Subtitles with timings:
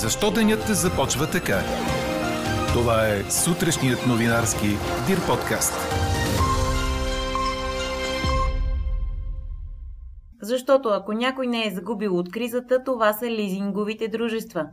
[0.00, 1.58] Защо денят започва така?
[2.72, 4.66] Това е сутрешният новинарски
[5.06, 5.72] Дир подкаст.
[10.42, 14.66] Защото ако някой не е загубил от кризата, това са лизинговите дружества.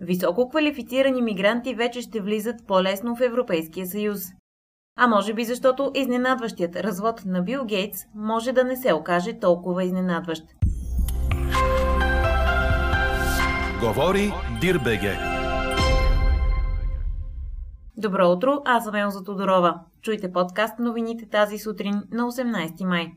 [0.00, 4.20] Високо квалифицирани мигранти вече ще влизат по-лесно в Европейския съюз.
[4.96, 9.84] А може би защото изненадващият развод на Бил Гейтс може да не се окаже толкова
[9.84, 10.44] изненадващ.
[13.84, 15.18] Говори Дирбеге.
[17.96, 19.80] Добро утро, аз съм Елза Тодорова.
[20.02, 23.12] Чуйте подкаст новините тази сутрин на 18 май.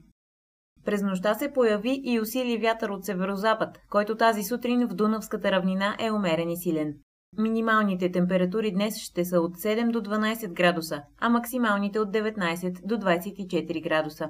[0.85, 5.95] През нощта се появи и усили вятър от северозапад, който тази сутрин в Дунавската равнина
[5.99, 6.95] е умерен и силен.
[7.37, 12.95] Минималните температури днес ще са от 7 до 12 градуса, а максималните от 19 до
[12.95, 14.29] 24 градуса.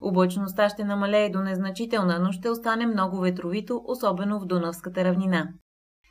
[0.00, 5.48] Облачността ще намалее до незначителна, но ще остане много ветровито, особено в Дунавската равнина.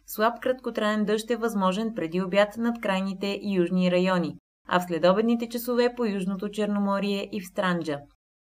[0.08, 4.38] Слаб краткотраен дъжд е възможен преди обяд над крайните южни райони,
[4.68, 8.00] а в следобедните часове по Южното Черноморие и в Странджа.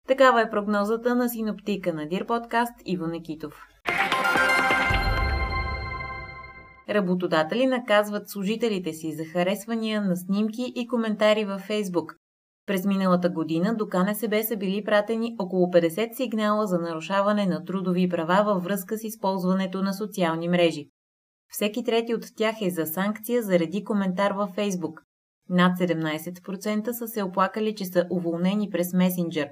[0.09, 3.63] Такава е прогнозата на синоптика на Дир подкаст Иво Некитов.
[6.89, 12.17] Работодатели наказват служителите си за харесвания на снимки и коментари във Фейсбук.
[12.67, 18.09] През миналата година до КНСБ са били пратени около 50 сигнала за нарушаване на трудови
[18.09, 20.89] права във връзка с използването на социални мрежи.
[21.49, 25.03] Всеки трети от тях е за санкция заради коментар във Фейсбук.
[25.49, 29.49] Над 17% са се оплакали, че са уволнени през месенджер.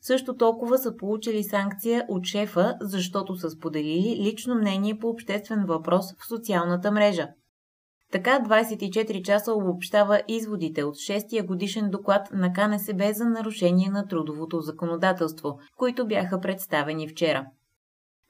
[0.00, 6.06] Също толкова са получили санкция от шефа, защото са споделили лично мнение по обществен въпрос
[6.12, 7.28] в социалната мрежа.
[8.12, 14.60] Така 24 часа обобщава изводите от 6-я годишен доклад на КНСБ за нарушение на трудовото
[14.60, 17.46] законодателство, които бяха представени вчера.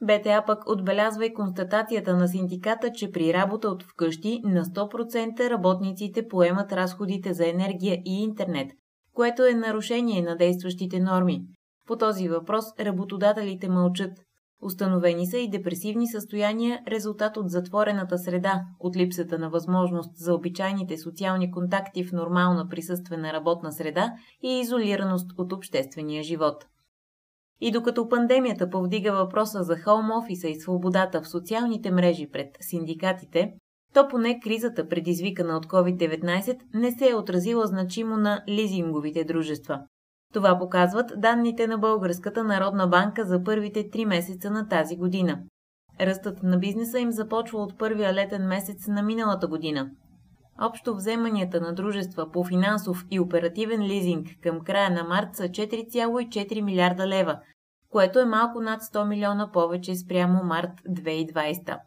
[0.02, 6.28] БТА пък отбелязва и констатацията на синдиката, че при работа от вкъщи на 100% работниците
[6.28, 8.70] поемат разходите за енергия и интернет,
[9.14, 11.42] което е нарушение на действащите норми.
[11.86, 14.25] По този въпрос работодателите мълчат.
[14.66, 20.98] Установени са и депресивни състояния, резултат от затворената среда, от липсата на възможност за обичайните
[20.98, 24.12] социални контакти в нормална присъствена работна среда
[24.42, 26.66] и изолираност от обществения живот.
[27.60, 33.52] И докато пандемията повдига въпроса за хоум офиса и свободата в социалните мрежи пред синдикатите,
[33.94, 39.80] то поне кризата, предизвикана от COVID-19, не се е отразила значимо на лизинговите дружества.
[40.34, 45.38] Това показват данните на Българската народна банка за първите три месеца на тази година.
[46.00, 49.90] Ръстът на бизнеса им започва от първия летен месец на миналата година.
[50.60, 56.60] Общо вземанията на дружества по финансов и оперативен лизинг към края на март са 4,4
[56.60, 57.40] милиарда лева,
[57.90, 61.78] което е малко над 100 милиона повече спрямо март 2020.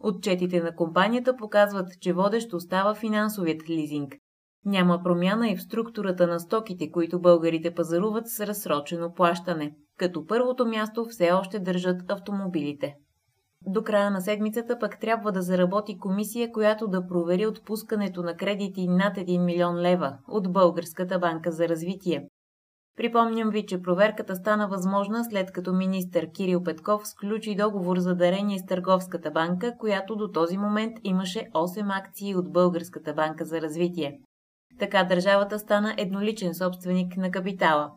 [0.00, 4.14] Отчетите на компанията показват, че водещ остава финансовият лизинг.
[4.66, 10.66] Няма промяна и в структурата на стоките, които българите пазаруват с разсрочено плащане, като първото
[10.66, 12.94] място все още държат автомобилите.
[13.66, 18.88] До края на седмицата пък трябва да заработи комисия, която да провери отпускането на кредити
[18.88, 22.28] над 1 милион лева от Българската банка за развитие.
[22.96, 28.58] Припомням ви, че проверката стана възможна след като министър Кирил Петков сключи договор за дарение
[28.58, 34.20] с Търговската банка, която до този момент имаше 8 акции от Българската банка за развитие.
[34.78, 37.90] Така държавата стана едноличен собственик на капитала.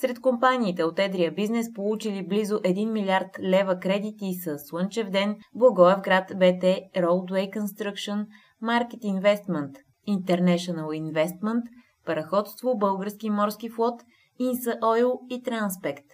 [0.00, 6.24] Сред компаниите от едрия бизнес получили близо 1 милиард лева кредити са Слънчев ден, Благоевград
[6.28, 6.64] БТ,
[6.96, 8.26] Roadway Construction,
[8.62, 9.74] Market Investment,
[10.08, 11.62] International Investment,
[12.06, 14.02] Параходство, Български морски флот,
[14.38, 16.04] Инса Ойл и Транспект.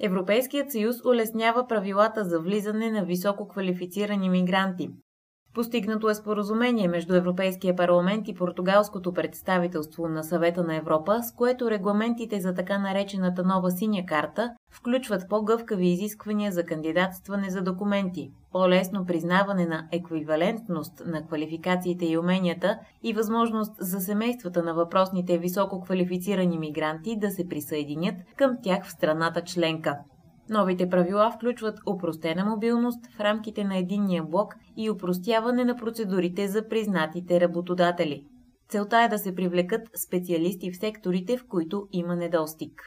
[0.00, 4.90] Европейският съюз улеснява правилата за влизане на високо квалифицирани мигранти.
[5.54, 11.70] Постигнато е споразумение между Европейския парламент и португалското представителство на Съвета на Европа, с което
[11.70, 19.06] регламентите за така наречената нова синя карта включват по-гъвкави изисквания за кандидатстване за документи, по-лесно
[19.06, 26.58] признаване на еквивалентност на квалификациите и уменията и възможност за семействата на въпросните високо квалифицирани
[26.58, 29.98] мигранти да се присъединят към тях в страната членка.
[30.50, 36.68] Новите правила включват упростена мобилност в рамките на единния блок и упростяване на процедурите за
[36.68, 38.24] признатите работодатели.
[38.68, 42.82] Целта е да се привлекат специалисти в секторите, в които има недостиг.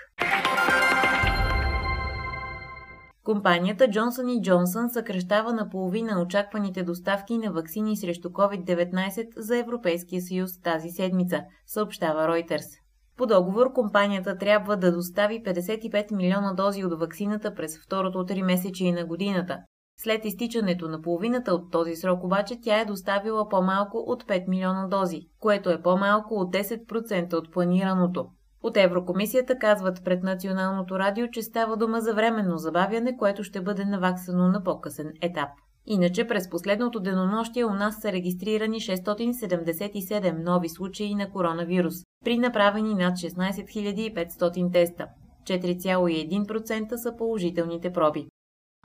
[3.24, 10.90] Компанията Johnson Johnson съкръщава наполовина очакваните доставки на вакцини срещу COVID-19 за Европейския съюз тази
[10.90, 12.83] седмица, съобщава Reuters.
[13.18, 18.92] По договор компанията трябва да достави 55 милиона дози от ваксината през второто три месечи
[18.92, 19.58] на годината,
[19.98, 24.88] След изтичането на половината от този срок обаче тя е доставила по-малко от 5 милиона
[24.88, 28.26] дози, което е по-малко от 10% от планираното.
[28.64, 33.86] От Еврокомисията казват пред Националното радио, че става дума за временно забавяне, което ще бъде
[33.86, 35.50] наваксано на по-късен етап.
[35.86, 41.96] Иначе през последното денонощие у нас са регистрирани 677 нови случаи на коронавирус,
[42.26, 45.08] при направени над 16 500 теста.
[45.44, 48.28] 4,1% са положителните проби.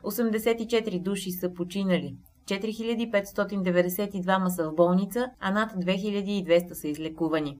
[0.04, 7.58] 84 души са починали, 4592 са в болница, а над 2200 са излекувани.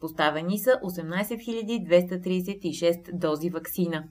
[0.00, 4.04] Поставени са 18 236 дози вакцина.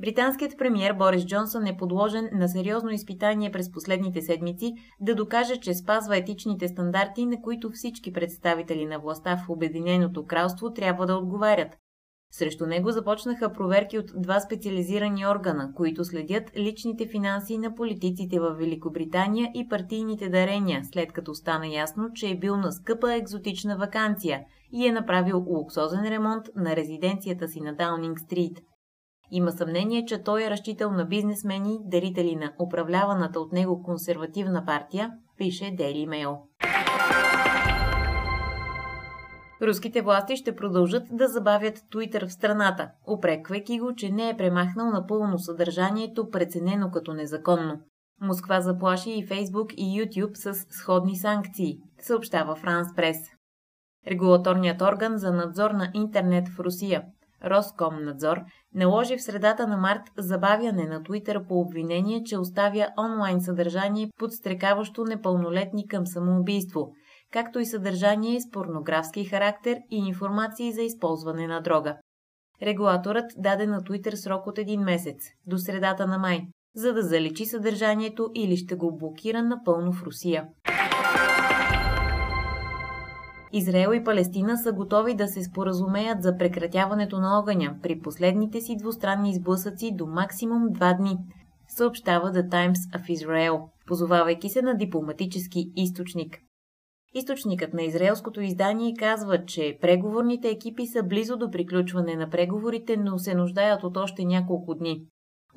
[0.00, 5.74] Британският премьер Борис Джонсън е подложен на сериозно изпитание през последните седмици да докаже, че
[5.74, 11.76] спазва етичните стандарти, на които всички представители на властта в Обединеното кралство трябва да отговарят.
[12.30, 18.54] Срещу него започнаха проверки от два специализирани органа, които следят личните финанси на политиците в
[18.54, 24.40] Великобритания и партийните дарения, след като стана ясно, че е бил на скъпа екзотична вакансия
[24.72, 28.60] и е направил луксозен ремонт на резиденцията си на Даунинг Стрит.
[29.30, 35.10] Има съмнение, че той е разчитал на бизнесмени, дарители на управляваната от него консервативна партия,
[35.38, 36.36] пише Daily Mail.
[39.62, 44.90] Руските власти ще продължат да забавят Туитър в страната, опреквайки го, че не е премахнал
[44.90, 47.80] напълно съдържанието, преценено като незаконно.
[48.20, 53.16] Москва заплаши и Фейсбук и YouTube с сходни санкции, съобщава Франс Прес.
[54.10, 57.02] Регулаторният орган за надзор на интернет в Русия,
[57.46, 58.40] Роскомнадзор,
[58.74, 65.04] наложи в средата на март забавяне на Туитър по обвинение, че оставя онлайн съдържание подстрекаващо
[65.04, 66.92] непълнолетни към самоубийство–
[67.32, 71.96] както и съдържание с порнографски характер и информации за използване на дрога.
[72.62, 75.16] Регулаторът даде на Twitter срок от един месец,
[75.46, 76.40] до средата на май,
[76.74, 80.48] за да заличи съдържанието или ще го блокира напълно в Русия.
[83.56, 88.76] Израел и Палестина са готови да се споразумеят за прекратяването на огъня при последните си
[88.76, 91.18] двустранни изблъсъци до максимум два дни,
[91.68, 96.38] съобщава The Times of Israel, позовавайки се на дипломатически източник.
[97.14, 103.18] Източникът на израелското издание казва, че преговорните екипи са близо до приключване на преговорите, но
[103.18, 105.06] се нуждаят от още няколко дни.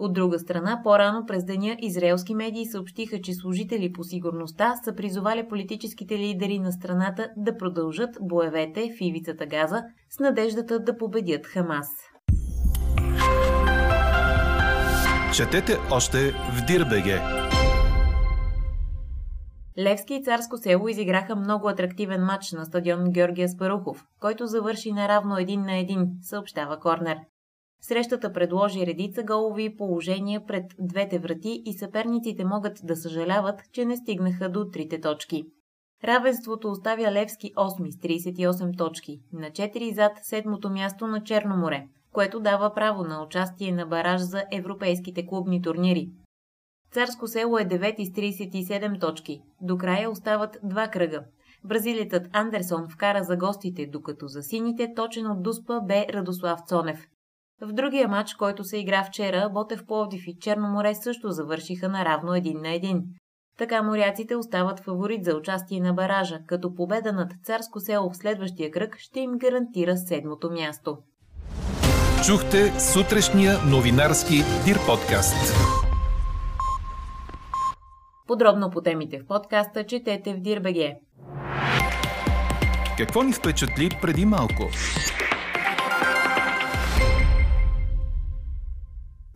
[0.02, 5.48] От друга страна, по-рано през деня израелски медии съобщиха, че служители по сигурността са призовали
[5.48, 11.88] политическите лидери на страната да продължат боевете в ивицата Газа с надеждата да победят Хамас.
[15.36, 17.20] Четете още в Дирбеге!
[19.80, 25.38] Левски и Царско село изиграха много атрактивен матч на стадион Георгия Спарухов, който завърши наравно
[25.38, 27.18] един на един, съобщава Корнер.
[27.82, 33.98] Срещата предложи редица голови положения пред двете врати и съперниците могат да съжаляват, че не
[33.98, 35.44] стигнаха до трите точки.
[36.04, 41.88] Равенството оставя Левски 8 с 38 точки, на 4 зад седмото място на Черно море,
[42.14, 46.10] което дава право на участие на бараж за европейските клубни турнири.
[46.92, 49.42] Царско село е 9 с 37 точки.
[49.62, 51.24] До края остават два кръга.
[51.64, 57.08] Бразилетът Андерсон вкара за гостите, докато за сините точен от Дуспа бе Радослав Цонев.
[57.62, 62.62] В другия матч, който се игра вчера, Ботев Пловдив и Черноморе също завършиха наравно един
[62.62, 63.04] на един.
[63.58, 68.72] Така моряците остават фаворит за участие на баража, като победа над Царско село в следващия
[68.72, 70.98] кръг ще им гарантира седмото място.
[72.26, 75.56] Чухте сутрешния новинарски Дир подкаст.
[78.28, 80.96] Подробно по темите в подкаста четете в Дирбеге.
[82.98, 84.64] Какво ни впечатли преди малко?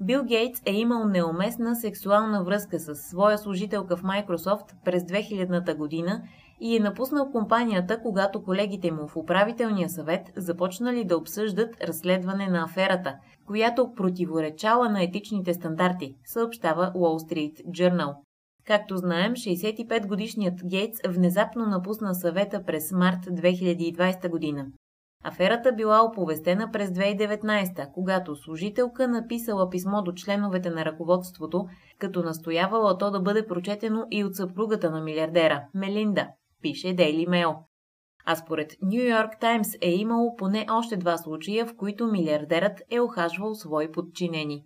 [0.05, 6.22] Бил Гейтс е имал неуместна сексуална връзка с своя служителка в Microsoft през 2000-та година
[6.62, 12.63] и е напуснал компанията, когато колегите му в управителния съвет започнали да обсъждат разследване на
[12.63, 13.15] аферата,
[13.48, 18.15] която противоречала на етичните стандарти, съобщава Wall Street Journal.
[18.67, 24.65] Както знаем, 65-годишният Гейтс внезапно напусна съвета през март 2020 година.
[25.23, 31.65] Аферата била оповестена през 2019, когато служителка написала писмо до членовете на ръководството,
[31.99, 36.27] като настоявала то да бъде прочетено и от съпругата на милиардера, Мелинда,
[36.61, 37.55] пише Daily Mail.
[38.25, 42.99] А според Нью Йорк Таймс е имало поне още два случая, в които милиардерът е
[42.99, 44.63] охажвал свои подчинени.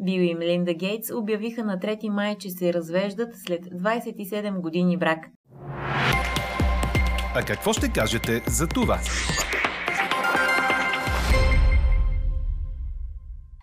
[0.00, 5.18] Бил и Мелинда Гейтс обявиха на 3 май, че се развеждат след 27 години брак.
[7.36, 8.98] А какво ще кажете за това?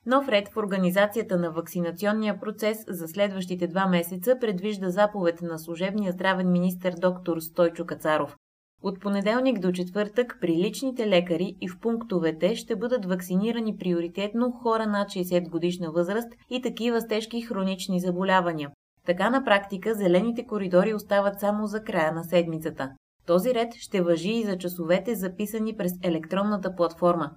[0.05, 6.11] Нов ред в организацията на вакцинационния процес за следващите два месеца предвижда заповед на служебния
[6.11, 8.35] здравен министр доктор Стойчо Кацаров.
[8.83, 14.87] От понеделник до четвъртък при личните лекари и в пунктовете ще бъдат вакцинирани приоритетно хора
[14.87, 18.71] над 60 годишна възраст и такива с тежки хронични заболявания.
[19.05, 22.89] Така на практика зелените коридори остават само за края на седмицата.
[23.27, 27.31] Този ред ще въжи и за часовете записани през електронната платформа.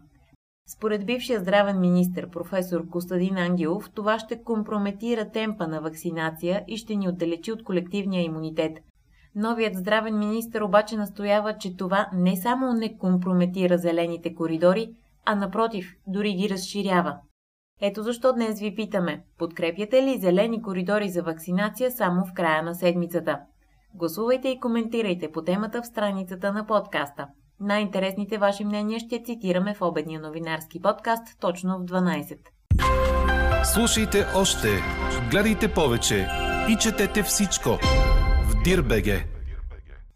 [0.67, 6.95] Според бившия здравен министр професор Костадин Ангелов, това ще компрометира темпа на вакцинация и ще
[6.95, 8.79] ни отдалечи от колективния имунитет.
[9.35, 14.95] Новият здравен министр обаче настоява, че това не само не компрометира зелените коридори,
[15.25, 17.19] а напротив, дори ги разширява.
[17.81, 22.75] Ето защо днес ви питаме, подкрепяте ли зелени коридори за вакцинация само в края на
[22.75, 23.41] седмицата?
[23.95, 27.27] Гласувайте и коментирайте по темата в страницата на подкаста.
[27.61, 32.39] Най-интересните ваши мнения ще цитираме в обедния новинарски подкаст точно в 12.
[33.65, 34.69] Слушайте още,
[35.31, 36.29] гледайте повече
[36.69, 37.79] и четете всичко
[38.43, 39.34] в Дирбеге.